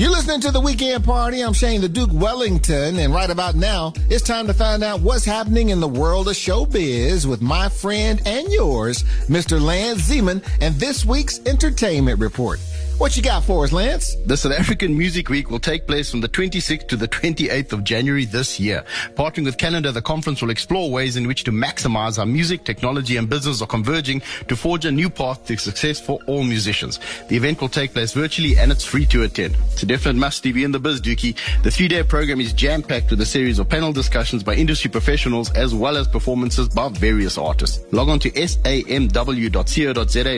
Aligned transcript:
You're 0.00 0.08
listening 0.08 0.40
to 0.40 0.50
the 0.50 0.62
weekend 0.62 1.04
party. 1.04 1.42
I'm 1.42 1.52
Shane 1.52 1.82
the 1.82 1.88
Duke 1.88 2.08
Wellington, 2.10 2.98
and 2.98 3.12
right 3.12 3.28
about 3.28 3.54
now, 3.54 3.92
it's 4.08 4.26
time 4.26 4.46
to 4.46 4.54
find 4.54 4.82
out 4.82 5.02
what's 5.02 5.26
happening 5.26 5.68
in 5.68 5.78
the 5.78 5.88
world 5.88 6.26
of 6.28 6.36
showbiz 6.36 7.26
with 7.26 7.42
my 7.42 7.68
friend 7.68 8.18
and 8.24 8.50
yours, 8.50 9.02
Mr. 9.28 9.60
Lance 9.60 10.00
Zeman, 10.00 10.42
and 10.62 10.74
this 10.76 11.04
week's 11.04 11.40
entertainment 11.40 12.18
report. 12.18 12.60
What 13.00 13.16
you 13.16 13.22
got 13.22 13.44
for 13.44 13.64
us, 13.64 13.72
Lance? 13.72 14.14
The 14.26 14.36
South 14.36 14.52
African 14.52 14.96
Music 14.96 15.30
Week 15.30 15.50
will 15.50 15.58
take 15.58 15.86
place 15.86 16.10
from 16.10 16.20
the 16.20 16.28
26th 16.28 16.86
to 16.88 16.96
the 16.96 17.08
28th 17.08 17.72
of 17.72 17.82
January 17.82 18.26
this 18.26 18.60
year. 18.60 18.84
Partnering 19.14 19.46
with 19.46 19.56
Canada, 19.56 19.90
the 19.90 20.02
conference 20.02 20.42
will 20.42 20.50
explore 20.50 20.90
ways 20.90 21.16
in 21.16 21.26
which 21.26 21.44
to 21.44 21.50
maximize 21.50 22.18
how 22.18 22.26
music, 22.26 22.62
technology, 22.62 23.16
and 23.16 23.26
business 23.26 23.62
are 23.62 23.66
converging 23.66 24.20
to 24.48 24.54
forge 24.54 24.84
a 24.84 24.92
new 24.92 25.08
path 25.08 25.46
to 25.46 25.56
success 25.56 25.98
for 25.98 26.18
all 26.26 26.44
musicians. 26.44 27.00
The 27.28 27.38
event 27.38 27.62
will 27.62 27.70
take 27.70 27.94
place 27.94 28.12
virtually 28.12 28.58
and 28.58 28.70
it's 28.70 28.84
free 28.84 29.06
to 29.06 29.22
attend. 29.22 29.56
It's 29.72 29.82
a 29.82 29.86
definite 29.86 30.20
must 30.20 30.42
to 30.42 30.52
be 30.52 30.62
in 30.62 30.70
the 30.70 30.78
biz, 30.78 31.00
Dookie. 31.00 31.36
The 31.62 31.70
three-day 31.70 32.02
program 32.02 32.38
is 32.38 32.52
jam-packed 32.52 33.08
with 33.08 33.22
a 33.22 33.26
series 33.26 33.58
of 33.58 33.70
panel 33.70 33.94
discussions 33.94 34.42
by 34.42 34.56
industry 34.56 34.90
professionals 34.90 35.50
as 35.52 35.74
well 35.74 35.96
as 35.96 36.06
performances 36.06 36.68
by 36.68 36.90
various 36.90 37.38
artists. 37.38 37.82
Log 37.92 38.10
on 38.10 38.18
to 38.18 38.30
samw.co.za 38.32 39.08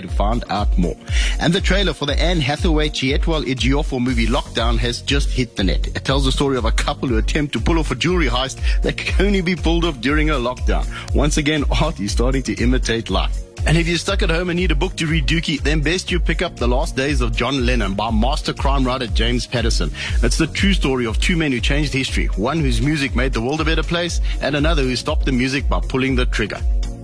to 0.00 0.08
find 0.08 0.44
out 0.48 0.78
more. 0.78 0.96
And 1.40 1.52
the 1.52 1.60
trailer 1.60 1.92
for 1.92 2.06
the 2.06 2.16
Anne 2.22 2.51
Hathaway 2.52 2.90
Chiwetel 2.90 3.46
Ejiofor 3.46 3.98
movie 3.98 4.26
Lockdown 4.26 4.76
has 4.76 5.00
just 5.00 5.30
hit 5.30 5.56
the 5.56 5.64
net. 5.64 5.86
It 5.86 6.04
tells 6.04 6.26
the 6.26 6.32
story 6.32 6.58
of 6.58 6.66
a 6.66 6.70
couple 6.70 7.08
who 7.08 7.16
attempt 7.16 7.54
to 7.54 7.60
pull 7.60 7.78
off 7.78 7.90
a 7.90 7.94
jewelry 7.94 8.26
heist 8.26 8.60
that 8.82 8.98
can 8.98 9.24
only 9.24 9.40
be 9.40 9.56
pulled 9.56 9.86
off 9.86 10.02
during 10.02 10.28
a 10.28 10.34
lockdown. 10.34 10.86
Once 11.14 11.38
again, 11.38 11.64
art 11.80 11.98
is 11.98 12.12
starting 12.12 12.42
to 12.42 12.62
imitate 12.62 13.08
life. 13.08 13.38
And 13.66 13.78
if 13.78 13.88
you're 13.88 13.96
stuck 13.96 14.22
at 14.22 14.28
home 14.28 14.50
and 14.50 14.58
need 14.58 14.70
a 14.70 14.74
book 14.74 14.96
to 14.96 15.06
read, 15.06 15.26
Dookie, 15.26 15.62
then 15.62 15.80
best 15.80 16.10
you 16.10 16.20
pick 16.20 16.42
up 16.42 16.56
The 16.56 16.68
Last 16.68 16.94
Days 16.94 17.22
of 17.22 17.34
John 17.34 17.64
Lennon 17.64 17.94
by 17.94 18.10
master 18.10 18.52
crime 18.52 18.84
writer 18.84 19.06
James 19.06 19.46
Patterson. 19.46 19.90
It's 20.22 20.36
the 20.36 20.46
true 20.46 20.74
story 20.74 21.06
of 21.06 21.18
two 21.22 21.38
men 21.38 21.52
who 21.52 21.60
changed 21.60 21.94
history. 21.94 22.26
One 22.36 22.60
whose 22.60 22.82
music 22.82 23.16
made 23.16 23.32
the 23.32 23.40
world 23.40 23.62
a 23.62 23.64
better 23.64 23.82
place, 23.82 24.20
and 24.42 24.54
another 24.56 24.82
who 24.82 24.94
stopped 24.94 25.24
the 25.24 25.32
music 25.32 25.70
by 25.70 25.80
pulling 25.80 26.16
the 26.16 26.26
trigger. 26.26 26.60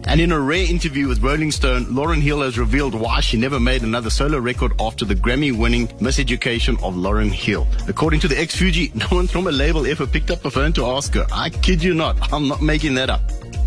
And 0.09 0.23
in 0.23 0.33
a 0.33 0.41
rare 0.41 0.65
interview 0.65 1.07
with 1.07 1.23
Rolling 1.23 1.51
Stone, 1.51 1.85
Lauryn 1.85 2.23
Hill 2.23 2.41
has 2.41 2.59
revealed 2.59 2.95
why 2.95 3.21
she 3.21 3.37
never 3.37 3.61
made 3.61 3.83
another 3.83 4.09
solo 4.09 4.39
record 4.39 4.73
after 4.81 5.05
the 5.05 5.15
Grammy 5.15 5.55
winning 5.55 5.87
Miseducation 5.99 6.83
of 6.83 6.95
Lauryn 6.95 7.31
Hill. 7.31 7.67
According 7.89 8.21
to 8.21 8.29
the 8.29 8.41
ex 8.41 8.57
Fugee, 8.57 8.95
no 9.11 9.15
one 9.15 9.27
from 9.27 9.47
a 9.49 9.53
label 9.53 9.87
ever 9.87 10.07
picked 10.07 10.31
up 10.31 10.41
the 10.41 10.51
phone 10.51 10.73
to 10.73 10.87
ask 10.87 11.13
her. 11.13 11.27
I 11.31 11.51
kid 11.51 11.83
you 11.83 11.93
not, 11.93 12.33
I'm 12.33 12.49
not 12.49 12.63
making 12.63 12.95
that 12.95 13.11
up. 13.11 13.21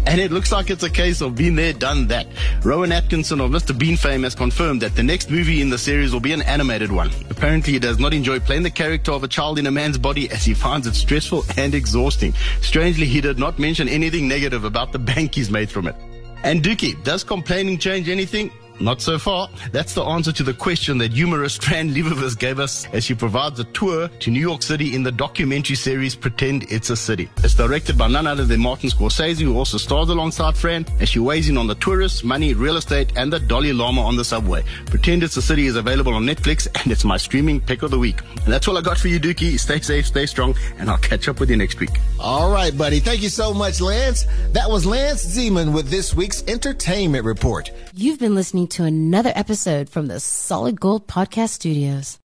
And 0.08 0.19
it 0.19 0.31
looks 0.31 0.52
like 0.52 0.72
it's 0.72 0.81
a 0.81 0.89
case 0.89 1.22
of 1.22 1.36
been 1.36 1.53
there, 1.53 1.73
done 1.73 2.08
that. 2.08 2.25
Rowan 2.64 2.92
Atkinson 2.92 3.39
of 3.39 3.52
Mr. 3.52 3.78
Bean 3.78 3.95
fame 3.95 4.23
has 4.23 4.34
confirmed 4.34 4.81
that 4.81 4.95
the 4.95 5.03
next 5.03 5.30
movie 5.30 5.62
in 5.62 5.69
the 5.69 5.78
series 5.78 6.12
will 6.12 6.19
be 6.19 6.34
an 6.34 6.42
animated 6.42 6.92
one. 6.92 7.12
Apparently, 7.30 7.73
he 7.73 7.80
does 7.80 8.00
not 8.00 8.16
enjoy 8.16 8.39
playing 8.39 8.64
the 8.64 8.72
character 8.72 9.12
of 9.12 9.23
a 9.23 9.28
child 9.28 9.59
in 9.59 9.67
a 9.67 9.72
man's 9.72 10.00
body 10.00 10.28
as 10.31 10.44
he 10.44 10.56
finds 10.56 10.88
it 10.88 10.95
stressful 10.95 11.45
and 11.56 11.75
exhausting. 11.75 12.34
Strangely, 12.62 13.06
he 13.06 13.22
did 13.22 13.38
not 13.38 13.59
mention 13.59 13.88
anything 13.88 14.28
negative 14.28 14.64
about 14.64 14.92
the 14.92 15.00
bank 15.14 15.36
he's 15.36 15.52
made 15.52 15.69
from 15.69 15.86
it. 15.88 15.95
And 16.44 16.64
Dookie, 16.64 17.02
does 17.03 17.23
complaining 17.23 17.78
change 17.78 18.09
anything? 18.09 18.52
Not 18.82 19.00
so 19.00 19.20
far. 19.20 19.48
That's 19.72 19.94
the 19.94 20.04
answer 20.04 20.32
to 20.32 20.44
the 20.44 20.56
question 20.56 20.98
that 20.98 21.14
humorist 21.14 21.64
Fran 21.64 21.92
Lebowitz 21.92 22.38
gave 22.38 22.60
us 22.60 22.88
as 22.94 23.04
she 23.04 23.14
provides 23.14 23.60
a 23.60 23.64
tour 23.66 24.08
to 24.08 24.32
New 24.32 24.40
York 24.40 24.64
City 24.64 24.96
in 24.96 25.04
the 25.04 25.12
documentary 25.12 25.76
series 25.76 26.16
Pretend 26.16 26.64
It's 26.72 26.90
a 26.90 26.96
City. 26.96 27.30
It's 27.44 27.54
directed 27.54 27.96
by 27.96 28.08
none 28.08 28.26
other 28.26 28.44
than 28.44 28.59
Martin 28.59 28.90
Scorsese, 28.90 29.40
who 29.42 29.56
also 29.56 29.78
stars 29.78 30.09
alongside 30.09 30.58
Fran, 30.58 30.88
as 31.00 31.09
she 31.09 31.20
weighs 31.20 31.48
in 31.48 31.58
on 31.58 31.68
the 31.68 31.76
tourists, 31.76 32.24
money, 32.24 32.56
real 32.56 32.78
estate, 32.78 33.14
and 33.16 33.32
the 33.32 33.40
Dalai 33.40 33.72
Lama 33.72 34.02
on 34.02 34.16
the 34.16 34.26
subway. 34.26 34.64
Pretend 34.88 35.22
It's 35.22 35.38
a 35.38 35.44
City 35.44 35.68
is 35.68 35.76
available 35.76 36.16
on 36.16 36.24
Netflix, 36.24 36.68
and 36.82 36.92
it's 36.92 37.04
my 37.04 37.18
streaming 37.18 37.62
pick 37.62 37.84
of 37.84 37.92
the 37.92 38.00
week. 38.00 38.22
And 38.44 38.52
that's 38.52 38.68
all 38.68 38.80
I 38.80 38.82
got 38.82 38.98
for 38.98 39.09
you, 39.09 39.20
Dookie. 39.20 39.59
Stay 39.59 39.80
safe, 39.80 40.08
stay 40.08 40.26
strong, 40.26 40.56
and 40.80 40.90
I'll 40.90 40.98
catch 40.98 41.28
up 41.28 41.40
with 41.40 41.52
you 41.52 41.58
next 41.58 41.80
week. 41.80 41.92
All 42.20 42.52
right, 42.52 42.76
buddy. 42.76 43.00
Thank 43.00 43.22
you 43.22 43.30
so 43.30 43.54
much, 43.54 43.80
Lance. 43.80 44.26
That 44.54 44.70
was 44.70 44.88
Lance 44.88 45.24
Zeman 45.24 45.72
with 45.72 45.90
this 45.90 46.16
week's 46.16 46.44
entertainment 46.48 47.25
report. 47.25 47.72
You've 47.94 48.19
been 48.19 48.34
listening 48.34 48.68
to 48.72 48.86
another 48.86 49.34
episode 49.36 49.90
from 49.90 50.08
the 50.08 50.20
Solid 50.20 50.80
Gold 50.80 51.08
Podcast 51.08 51.50
Studios. 51.50 52.22